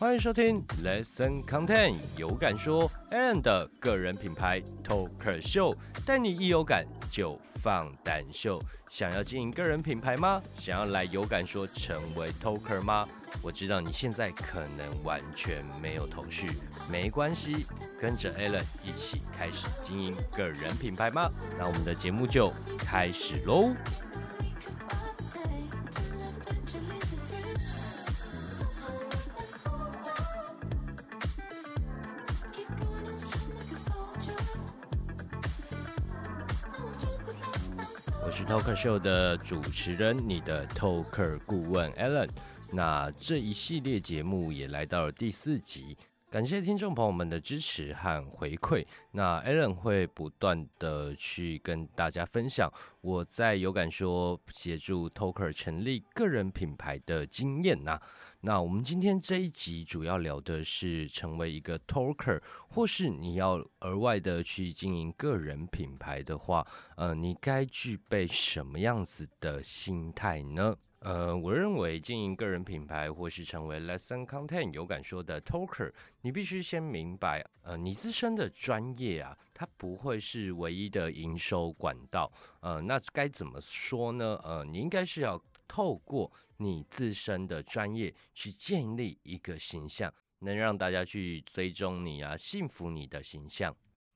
[0.00, 5.76] 欢迎收听 Lesson Content 有感说 Alan 的个人品牌 Talker Show，
[6.06, 8.62] 带你一有感就放胆秀。
[8.88, 10.42] 想要经营个人品牌吗？
[10.54, 13.06] 想要来有感说成为 Talker 吗？
[13.42, 16.48] 我知道你现在可能完全没有头绪，
[16.90, 17.66] 没关系，
[18.00, 21.30] 跟着 Alan 一起开始经营个人品牌吗？
[21.58, 23.74] 那我们的节目就开始喽。
[38.30, 42.28] 我是 Toker Show 的主持人，你的 Toker 顾问 Alan。
[42.70, 45.98] 那这一系列节目也来到了第四集，
[46.30, 48.86] 感谢听众朋友们的支持和回馈。
[49.10, 58.00] 那 Alan 会不断的去跟大家分享我在有感说协助 Talker 成立个人品牌的经验呐。
[58.42, 66.64] 那我们今天这一集主要聊的是成为一个 talker，或是你要额外的去经营个人品牌的话，
[66.94, 70.76] 呃，你该具备什么样子的心态呢？
[71.00, 82.30] 呃，我认为经营个人品牌或是成为 lesson content 有感说的 talker，你必须先明白，呃，你自身的专业啊，它不会是唯一的营收管道。
[82.60, 84.38] 呃，那该怎么说呢？
[84.42, 93.74] 呃，你应该是要透过你自身的专业去建立一个形象，能让大家去追踪你啊，信服你的形象。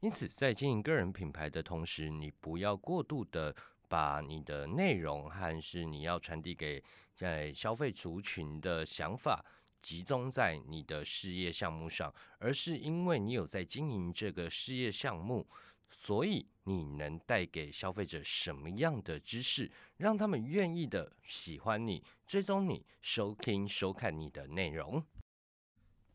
[0.00, 3.56] 因此，在经营个人品牌的同时，你不要过度的
[3.88, 6.82] 把你的内容和是你要传递给
[7.14, 9.44] 在消费族群的想法
[9.80, 15.46] 集中在你的事业项目上，而是因为你有在经营这个事业项目。
[15.88, 25.02] 所以你能带给消费者什么样的知识，让他们愿意的喜欢你、追踪你、收听、收看你的内容？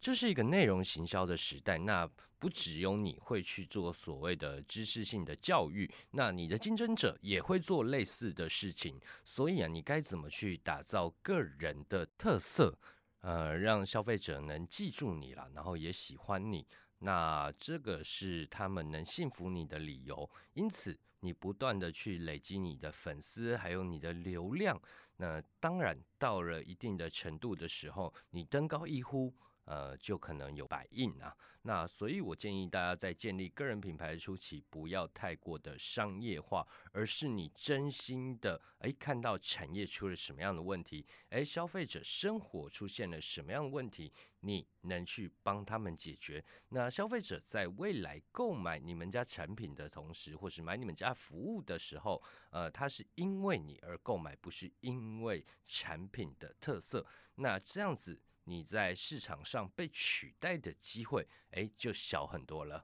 [0.00, 9.00] 这是一个内容行销的时代，那不只有你会去做所谓的知识性的教育，那你的竞争者也会做类似的事情。
[9.24, 12.78] 所以啊，你该怎么去打造个人的特色，
[13.22, 16.64] 呃，让消费者能记住你了，然后也喜欢你？
[17.00, 24.80] 那这个是他们能信服你的理由，因此你不断的去累积你的粉丝，还有你的流量。
[25.16, 29.34] 那当然到了一定的程度的时候，你登高一呼。
[29.68, 31.36] 呃，就可能有百印啊。
[31.60, 46.42] 那所以，我建议大家在建立个人品牌初期，不要太过的商业化，而是你真心的，哎，看到产业出了什么样的问题，哎，消费者生活出现了什么样的问题，你能去帮他们解决。
[46.70, 57.04] 那消费者在未来购买你们家产品的同时，或是买你们家服务的时候，呃，他是因为你而购买，不是因为产品的特色。
[57.34, 58.18] 那这样子。
[58.48, 62.82] 你在市场上被取代的机会，哎，就小很多了。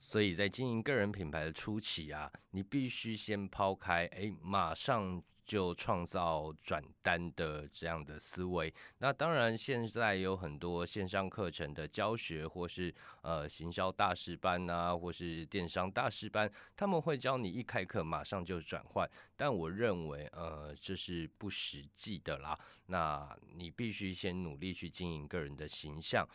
[0.00, 5.22] 所以在经营个人品牌的初期啊，你必须先抛开，哎，马上。
[5.52, 8.72] 就创造转单的这样的思维。
[9.00, 19.06] 那当然，现在有很多线上课程的教学，或是呃行销大师班啊，或是电商大师班，他们会教你一开课马上就转换。
[19.36, 22.58] 但我认为，呃，这是不实际的啦。
[22.86, 26.26] 那你必须先努力去经营个人的形象。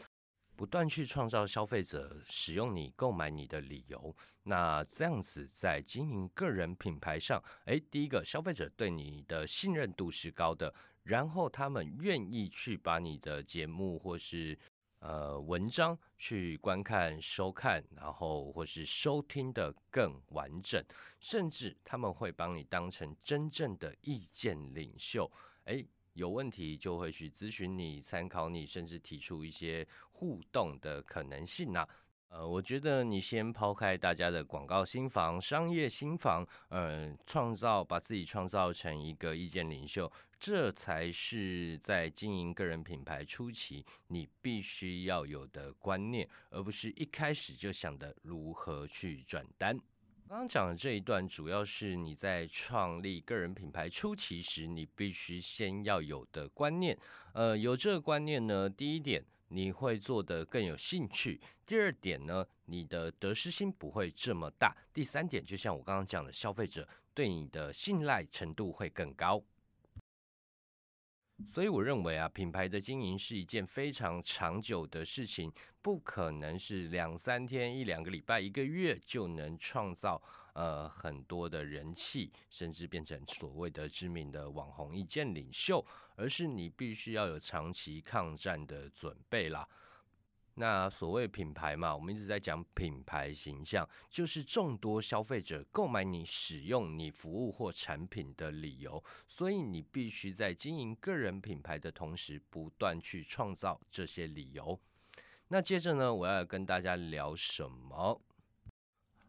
[0.57, 10.73] 不断去创造消费者使用你、购买你的理由，那这样子在经营个人品牌上，诶，第一个消费者对你的信任度是高的，
[11.03, 14.57] 然后他们愿意去把你的节目或是
[14.97, 20.84] 呃文章去观看、收看，然后或是收听的更完整，
[21.19, 25.31] 甚至他们会帮你当成真正的意见领袖，
[25.66, 25.88] 诶。
[26.18, 31.88] 有问题就会去咨询你、参考你，甚至提出一些互动的可能性呐。
[32.30, 49.80] 呃，我觉得你先抛开大家的广告新房、商业新房，呃，创造把自己创造成一个意见领袖，这才是在经营个人品牌初期你必须要有的观念，而不是一开始就想的如何去转单。
[50.29, 56.97] 刚刚讲的这一段，主要是你在创立个人品牌初期时，你必须先要有的观念。
[57.31, 69.41] 呃，有这个观念呢，第一点你会做得更有兴趣；第二点呢，你的得失心不会这么大；第三点，就像我刚刚讲的，消费者对你的信赖程度会更高。
[71.45, 75.51] 所以我认为啊，品牌的经营是一件非常长久的事情，
[75.81, 80.22] 不可能是两三天、一两个礼拜、一个月就能创造
[80.54, 85.86] 呃很多的人气，甚至变成所谓的知名的网红意见领袖，
[86.16, 89.68] 而是你必须要有长期抗战的准备啦。
[90.59, 99.04] 那所谓品牌嘛，我们一直在讲品牌形象，就是众多消费者购买你、使用你服务或产品的理由。
[99.27, 104.80] 所以你必须在经营个人品牌的同时，不断去创造这些理由。
[105.50, 108.19] 那接着呢，我要跟大家聊什么？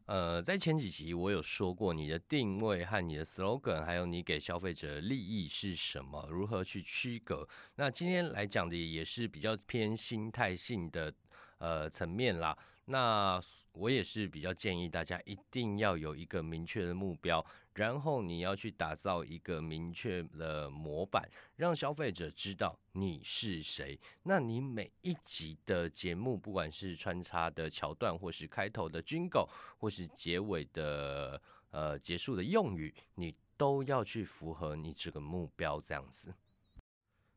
[0.08, 7.46] 呃，在前几集我有说过，你的定位和你的 slogan，还有你给消费者利益是什么，如何去区隔。
[7.74, 11.12] 那今天来讲的也是比较偏心态性的
[11.58, 12.56] 呃层面啦。
[12.86, 13.38] 那
[13.78, 17.44] 我也是比较建议大家一定要有一个明确的目标，
[17.74, 21.22] 然后你要去打造一个明确的模板，
[21.54, 23.96] 让消费者知道你是谁。
[24.24, 29.48] 那你每一集的节目，不管是穿插的桥段，或是开头的军狗，
[29.78, 31.40] 或是结尾的
[31.70, 36.34] 呃结束的用语，你都要去符合你这个目标，这样子。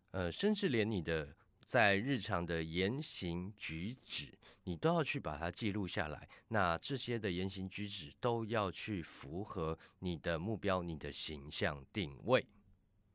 [0.10, 1.36] 呃，甚至连你的。
[1.72, 6.28] 在日常的言行举止，你都要去把它记录下来。
[6.50, 12.46] 那这些的言行举止都要去符合你的目标、你的形象定位。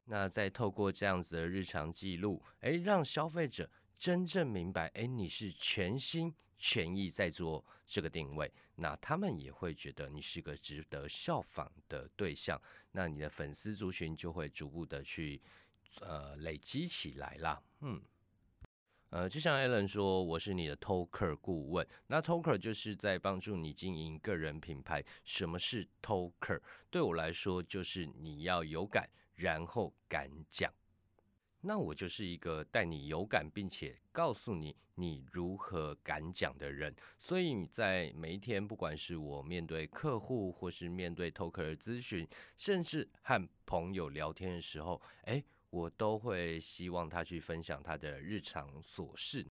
[0.07, 8.51] 那再透过这样子的日常记录，诶，让消费者真正明白，诶，你是全心全意在做这个定位。
[8.77, 12.59] 那他们也会觉得你是个值得效仿的对象。
[12.93, 15.43] 那你的粉丝族群就会逐步的去
[16.01, 17.63] 呃累积起来啦。
[17.83, 18.01] 嗯。
[19.11, 21.87] 呃，就像 Allen 说，我是你的 Talker 顾问。
[22.09, 25.03] 那 Talker 就是在帮助你经营个人品牌。
[25.23, 26.61] 什么是 Talker？
[26.91, 30.73] 对我来说，就是你要有感，然后敢讲。
[31.61, 36.95] 那我就是一个带你有感，并且告诉你你如何敢讲的人。
[37.17, 42.27] 所以你在每一天，不管是我面对客户，或是面对 Talker 咨询，
[42.57, 45.43] 甚至和朋友聊天的时候，哎。
[45.77, 49.47] 我都会希望他去分享他的日常琐事，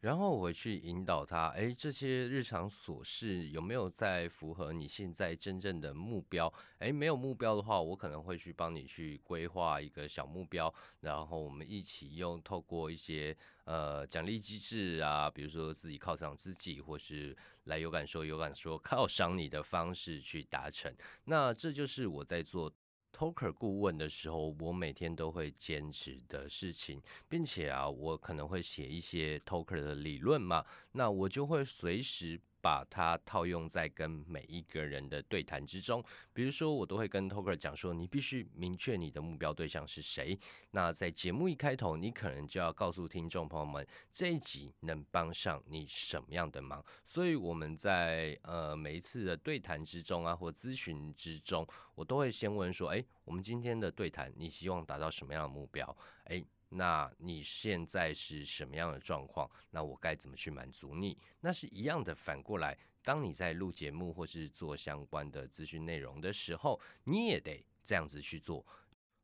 [0.00, 1.48] 然后我去引导他。
[1.48, 6.52] 哎，这些日常琐事有没有在符合你现在真正的目标？
[6.78, 20.94] 哎，没有目标的话，我可能会去帮你去规划一个小目标，然后我们一起用透过一些呃奖励机制啊，比如说自己犒赏自己，或是来有感说有感说犒赏你的方式去达成。
[21.24, 22.72] 那这就是我在做。
[23.16, 32.38] Toker 顾问的时候，我每天都会坚持的事情，并且啊，我可能会写一些 Toker 的理论嘛，那我就会随时。
[32.60, 40.38] 把它套用在跟每一个人的对谈之中，比如说我都会跟 Talker 讲说，你必须明确你的目标对象是谁。
[40.70, 46.84] 那在节目一开头，你可能就要告诉听众朋友们，这一集能帮上你什么样的忙。
[47.06, 55.96] 所以我们在呃每一次的对谈之中啊，或咨询之中，我都会先问说，哎，我们今天的对谈，你希望达到什么样的目标？
[56.24, 56.44] 哎。
[56.68, 59.50] 那你现在是什么样的状况？
[59.70, 61.16] 那我该怎么去满足你？
[61.40, 62.14] 那是一样的。
[62.14, 68.66] 反过来，当你在录节目或是做相关的资讯内容的时候，你也得这样子去做。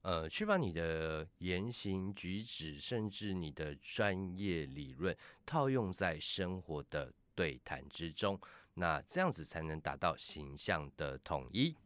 [0.03, 5.17] 呃，去把你的言行举止，甚至你的专业理论
[5.47, 8.41] 套用在生活的对谈之中，
[8.75, 11.77] 那这样子才能达到形象的统一。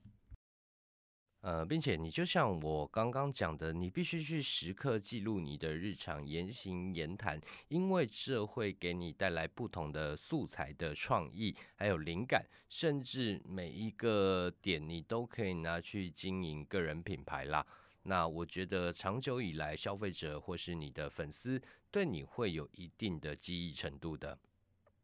[1.47, 17.65] 呃，并且你就像我刚刚讲的，你必须去时刻记录你的日常言行言谈，因为这会给你带来不同的素材的创意，还有灵感，甚至每一个点你都可以拿去经营个人品牌啦。
[18.03, 21.63] 那我觉得长久以来，消费者或是你的粉丝
[21.93, 24.37] 对你会有一定的记忆程度的。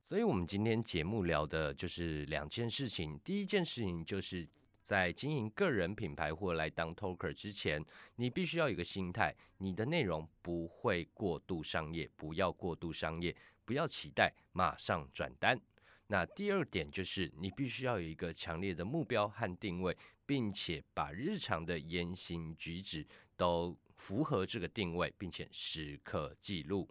[0.09, 4.45] 所以，我们今天节目聊的就是两件事情，第一件事情就是。
[4.83, 7.85] 在经营个人品牌或来当 talker 之前，
[8.17, 13.35] 你必须要有个心态，你的内容不会过度商业，不要过度商业，
[13.65, 15.61] 不要期待马上转单。
[16.09, 19.97] 那第二点就是，你必须要有一个强烈的目标和定位，
[20.27, 26.87] 并且把日常的言行举止都符合这个定位，并且时刻记录。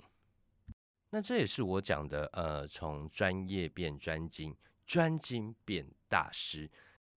[1.11, 4.55] 那这也是我讲的，呃，从专业变专精，
[4.87, 6.67] 专精变大师。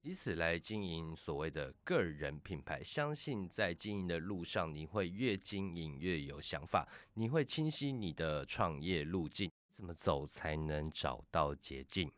[0.06, 12.12] 以此来经营所谓的个人品牌，相信在经营的路上，你会越经营越有想法，你会清晰你的创业路径，怎么走才能找到捷径。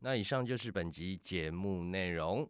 [0.00, 2.46] 那以上就是本集节目内容。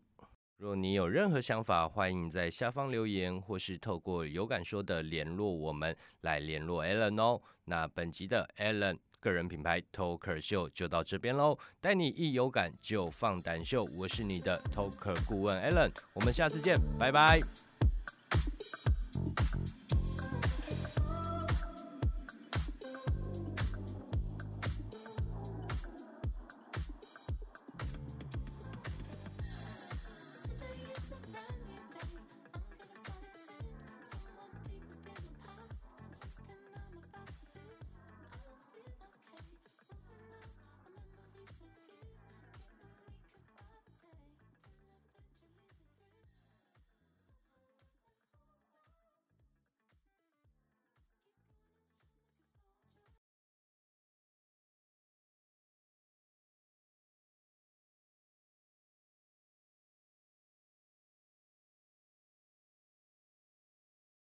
[0.57, 7.41] 若你有任何想法，欢迎在下方留言，或是透过有感说的联络我们来联络 Allen 哦。
[7.67, 17.70] 那本集的 Allen 个人品牌 Toker 秀就到这边喽，带你一有感就放胆秀，我是你的 Toker 顾问 Allen，我们下次见，拜拜。